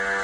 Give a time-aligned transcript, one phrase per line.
[0.00, 0.06] you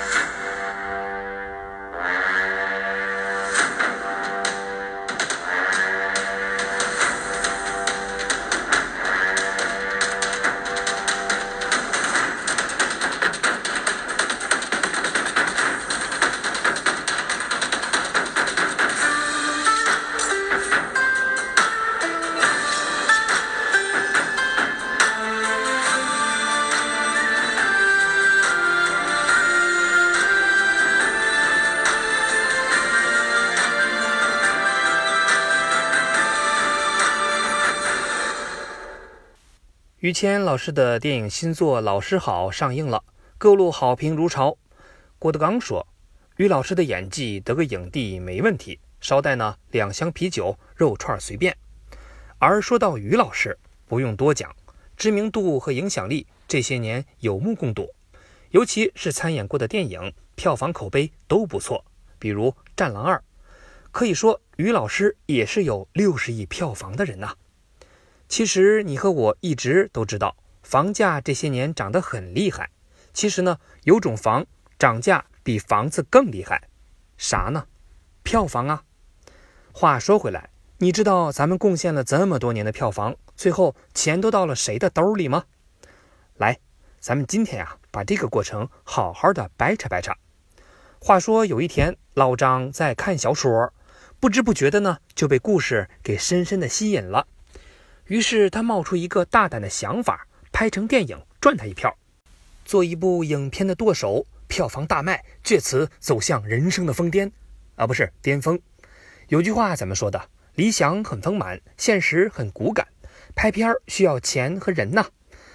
[40.00, 43.04] 于谦老师的电影新作《老师好》上映了，
[43.36, 44.56] 各路好评如潮。
[45.18, 45.86] 郭德纲说
[46.38, 51.55] ：“于老师的演技得个影帝没问题，捎带呢两箱啤酒、肉串随便。”
[52.41, 54.56] 而说到于老师，不用多讲，
[54.96, 57.91] 知名度和影响力这些年有目共睹，
[58.52, 61.84] 尤其是参演过的电影，票房口碑都不错，
[62.19, 63.19] 比如《战狼二》，
[63.91, 67.34] 可以说于老师也是有六十亿票房的人呐。
[68.31, 72.70] 其实你和我一直都知道，房价这些年涨得很厉害。
[73.12, 74.47] 其实呢，有种房
[74.78, 76.69] 涨价比房子更厉害，
[77.19, 77.67] 啥呢？
[78.22, 78.84] 票房啊。
[79.72, 85.47] 话说回来，你知道咱们贡献了这么多年的票房，最后钱都到了谁的兜里吗？
[86.37, 86.61] 来，
[87.00, 90.12] 咱们今天呀，把这个过程好好的掰扯掰扯。
[91.00, 93.72] 话说有一天，老张在看小说，
[94.20, 97.27] 不知不觉的呢，就被故事给深深的吸引了。
[98.11, 101.97] 于是他冒出一个大胆的想法，拍成电影赚他一票，
[102.64, 107.31] 做一部影片的舵手，票房大卖，借此走向人生的疯癫，
[107.77, 108.58] 啊，不是巅峰。
[109.28, 110.20] 有句话怎么说的？
[110.56, 112.88] 理想很丰满，现实很骨感。
[113.36, 115.06] 拍片需要钱和人呐。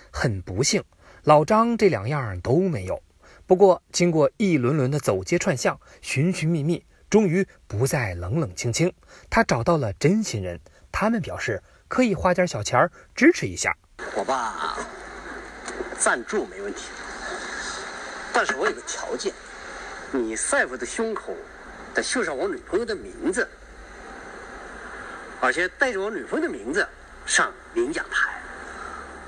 [0.09, 0.81] 很不幸，
[1.23, 3.03] 老张这两样都没有。
[3.45, 8.93] 不过经过一轮轮的走街串巷、寻寻觅觅，终于不再冷冷清清，
[9.29, 10.57] 他找到了真心人。
[10.89, 11.61] 他们表示。
[11.87, 13.75] 可以花点小钱儿支持一下，
[14.15, 14.77] 我爸
[15.97, 16.89] 赞助没问题，
[18.33, 19.33] 但是我有个条件，
[20.11, 21.35] 你赛夫的胸口
[21.93, 23.47] 得绣上我女朋友的名字，
[25.39, 26.87] 而且带着我女朋友的名字
[27.25, 28.33] 上领奖台，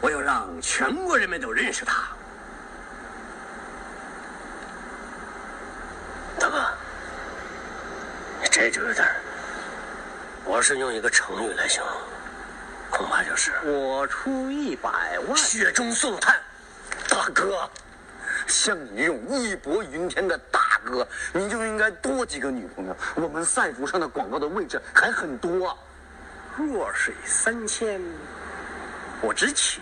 [0.01, 2.07] 我要让全国人民都认识他。
[6.39, 6.73] 大哥，
[8.51, 9.07] 这就有点，
[10.43, 11.91] 我是用一个成语来形容。
[12.97, 16.35] 恐怕就是我出一百万，雪中送炭。
[17.07, 17.69] 大哥，
[18.47, 22.97] 像你这种义薄云天的大哥，你就应该多几个女朋友。
[23.13, 25.77] 我们赛服上的广告的位置还很多。
[26.55, 28.01] 弱水三千，
[29.21, 29.79] 我只取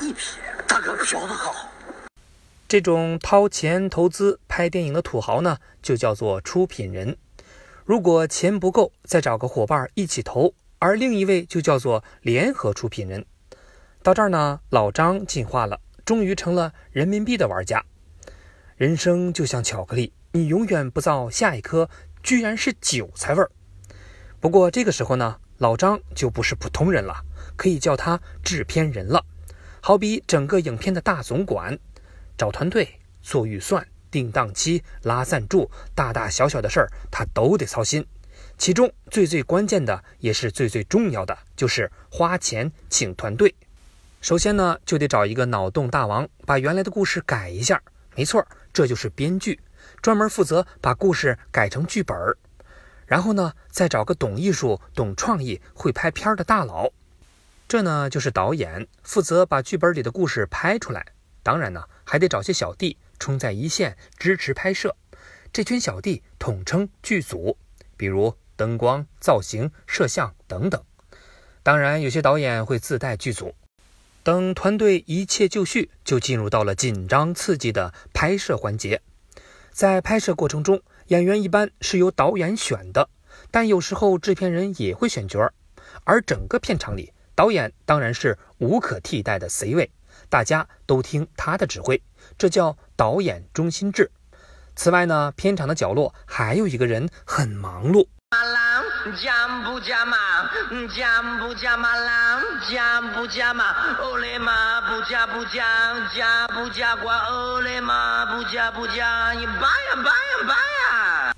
[0.00, 0.40] 一撇。
[0.66, 1.70] 大哥嫖的好。
[2.66, 7.14] 这种掏钱投资拍电影的土豪呢，就叫做出品人。
[7.84, 10.54] 如果钱不够，再找个伙伴一起投。
[10.84, 13.24] 而另一位就叫做联合出品人。
[14.02, 17.82] 到这儿呢，老张进化了，终于成了人民币的玩家。
[18.76, 21.88] 人生就像巧克力，你永远不造下一颗，
[22.22, 23.50] 居然是韭菜味儿。
[24.40, 27.24] 不过这个时候呢，老张就不是普通人了，
[27.56, 29.24] 可以叫他制片人了。
[29.80, 31.78] 好比整个影片的大总管，
[32.36, 38.06] 找团队、做预算、定档期、拉赞助，大大小小的事儿他都得操心。
[38.56, 43.54] 其中最最关键的，也是最最重要的，就是花钱请团队。
[44.20, 47.82] 首先呢，就得找一个脑洞大王，把原来的故事改一下。
[48.16, 49.60] 没错，这就是编剧，
[50.00, 52.38] 专门负责把故事改成剧本儿。
[53.06, 56.90] 然后呢，再找个懂艺术、懂创意、会拍片儿的大佬。
[57.68, 61.04] 这呢，就是导演，负责把剧本里的故事拍出来。
[61.42, 64.96] 当然呢，还得找些小弟冲在一线支持拍摄。
[65.52, 67.58] 这群小弟统称剧组，
[67.98, 68.34] 比如。
[68.56, 70.82] 灯光、造型、摄像等等，
[71.62, 73.54] 当然有些导演会自带剧组。
[74.22, 79.02] 等团队一切就绪，就进入到了紧张刺激的拍摄环节。
[79.70, 83.10] 在拍摄过程中，演员一般是由导演选的，
[83.50, 85.52] 但有时候制片人也会选角儿。
[86.04, 89.90] 而整个片场里，导演当然是无可替代的 C 位，
[90.28, 92.00] 大家都听他的指挥，
[92.38, 94.10] 这叫导演中心制。
[94.76, 98.06] 此外呢，片场的角落还有一个人很忙碌。
[99.20, 100.16] 加不加嘛？
[100.94, 101.94] 加不加嘛？
[101.94, 103.64] 郎加不加嘛？
[104.00, 106.08] 哦嘞嘛不加不加？
[106.14, 107.26] 加不加瓜？
[107.28, 109.32] 哦嘞嘛不加不加？
[109.32, 111.34] 你拔呀拔呀拔呀！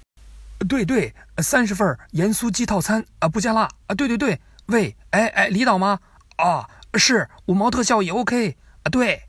[0.69, 3.94] 对对，三十份盐酥鸡套餐啊，不加辣啊。
[3.94, 5.98] 对对对，喂，哎哎，李导吗？
[6.37, 8.87] 啊，是五毛特效也 OK 啊。
[8.90, 9.22] 对，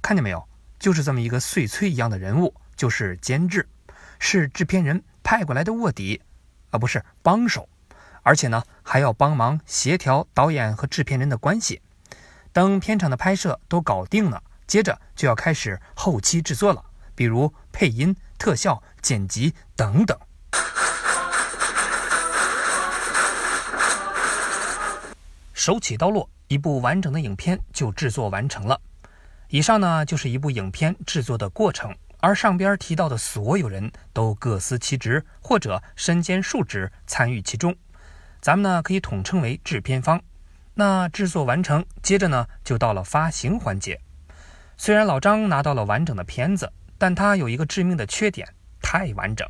[0.00, 0.48] 看见没有？
[0.78, 2.54] 就是这么一个碎催一样的人物。
[2.74, 3.68] 就是监制，
[4.18, 6.20] 是制片人派过来的卧底，
[6.72, 7.68] 啊，不是帮手，
[8.22, 11.80] 而且呢还要帮忙协调导演和制片人的关系。
[12.52, 16.84] 等片场的拍摄都搞定了，接着就要开始后期制作了，
[17.14, 20.18] 比如配音、特效、剪辑等等。
[25.54, 28.80] 手起刀落，一部完整的影片就制作完成了。
[29.48, 37.74] 以上呢就是一部影片制作的过程，而上边提到的所有人都各司其职，或者身兼数职参与其中。
[38.40, 40.22] 咱们呢可以统称为制片方。
[40.74, 44.00] 那制作完成，接着呢就到了发行环节。
[44.76, 48.48] 虽然老张拿到了完整的片子，但他有一个致命的缺点，
[48.80, 49.46] 太完整，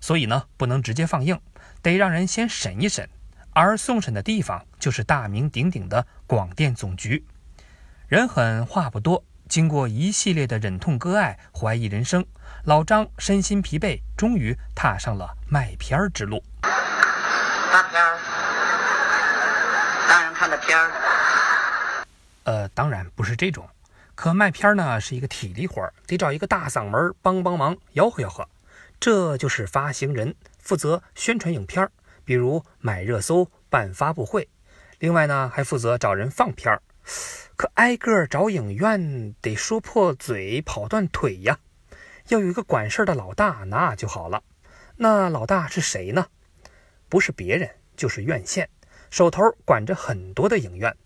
[0.00, 1.38] 所以呢不能直接放映，
[1.82, 3.06] 得让人先审一审。
[3.52, 7.26] 而送审的地方就是大名鼎鼎的广电总局。
[8.06, 12.24] 人狠话不多，经过一系列的忍痛割爱、怀疑人生，
[12.64, 16.44] 老张身心疲惫，终于踏上了卖片儿之路。
[16.60, 18.18] 大片儿，
[20.06, 22.04] 大人看的片儿。
[22.44, 23.68] 呃，当然不是这种。
[24.14, 28.46] 可卖片儿呢是一个体力活儿，得找一个大嗓门帮帮忙，吆喝吆喝。
[29.00, 31.90] 这就是发行人，负责宣传影片儿。
[32.24, 34.48] 比如买热搜、办发布会，
[34.98, 36.82] 另外呢还负责找人放片儿。
[37.56, 41.58] 可挨个找影院得说破嘴、跑断腿呀。
[42.28, 44.42] 要有一个管事儿的老大，那就好了。
[44.96, 46.26] 那老大是谁呢？
[47.08, 48.68] 不是别人，就是院线，
[49.10, 50.96] 手头管着很多的影院。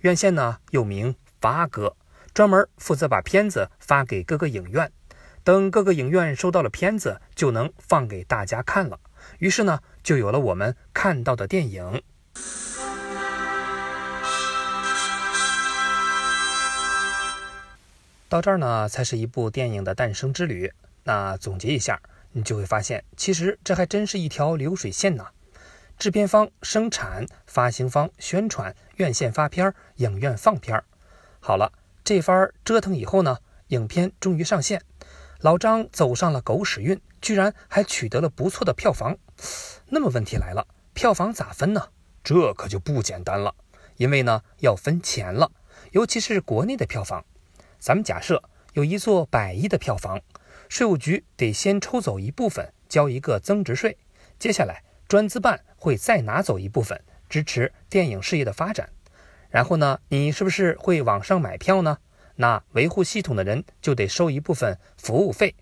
[0.00, 1.96] 院线呢又名发哥，
[2.32, 4.90] 专门负责把片子发给各个影院。
[5.42, 8.98] 等各个影院收到了片子，就能放给大家看了。
[9.38, 9.80] 于是呢。
[10.02, 12.02] 就有了我们看到的电影。
[18.30, 20.72] 到这儿呢，才是一部电影的诞生之旅。
[21.02, 22.00] 那总结一下，
[22.30, 25.26] 你就会发现，其实这还真是一条流水线呢。
[25.98, 30.80] 制片方生产，发行方宣传，院线发片，影院放片。
[31.40, 31.72] 好了，
[32.04, 34.80] 这番折腾以后呢，影片终于上线。
[35.40, 39.18] 老张走上了狗屎运，居然还取得了不错的票房。
[39.88, 41.88] 那么问题来了，票房咋分呢？
[42.22, 43.56] 这可就不简单了，
[43.96, 45.50] 因为呢要分钱了，
[45.90, 47.24] 尤其是国内的票房。
[47.80, 48.42] 咱们假设
[48.74, 50.20] 有一座百亿的票房，
[50.68, 53.96] 税务局得先抽走一部分，交一个增值税。
[54.38, 58.90] 接下来专资办会再拿走一部分，支持电影事业的发展。
[59.48, 61.98] 然后呢，你是不是会网上买票呢？
[62.36, 65.54] 那维护系统的人就得收一部分服务费，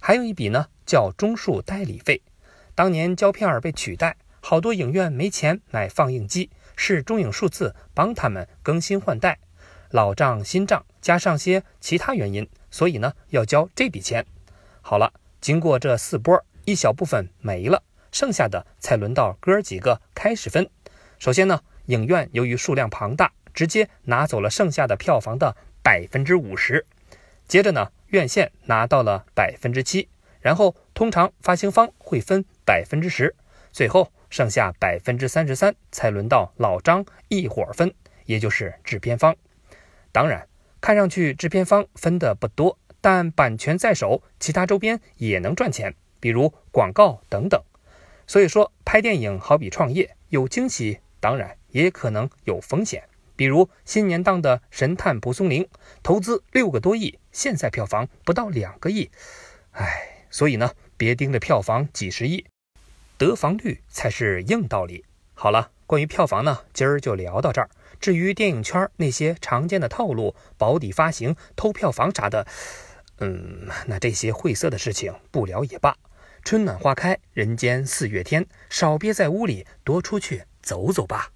[0.00, 2.22] 还有一笔呢叫中数代理费。
[2.74, 9.38] 当年胶片儿被取代，好多影院没钱买放映机，是中影数字帮他们更新换代，
[9.92, 14.24] 老账新账加上些其他原因，所以呢要交这笔钱。
[14.80, 20.68] 好了，经过这四波，一小部分没了，剩下的才轮到哥几个开始分。
[21.18, 26.86] 首先呢，影院由于数量庞大，直接拿走了剩下的票房的百分之五十，
[27.46, 30.08] 接着呢，院线拿到了百分之七。
[30.40, 33.36] 然后，通常发行方会分百分之十，
[33.70, 37.92] 最后剩下百分之三十三才轮到老张一伙分，
[38.24, 39.36] 也就是制片方。
[40.12, 40.46] 当然，
[40.80, 47.60] 看上去制片方分的不多，但版权在手，其他周边也能赚钱，比如广告等等。
[48.26, 53.02] 所以说，拍电影好比创业，有惊喜，当然也可能有风险。
[53.34, 55.64] 比如新年档的《神探蒲松龄》，
[56.02, 59.10] 投资六个多亿，现在票房不到两个亿，
[59.72, 60.08] 唉。
[60.30, 62.46] 所以呢，别盯着票房几十亿，
[63.18, 65.04] 得房率才是硬道理。
[65.34, 67.68] 好了，关于票房呢，今儿就聊到这儿。
[68.02, 72.44] 至于电影圈那些常见的套路，保底发行、偷票房啥的，
[73.20, 75.96] 嗯，那这些晦涩的事情不聊也罢。
[76.44, 81.30] 春暖花开，人间四月天，少憋在屋里，多出去走走吧。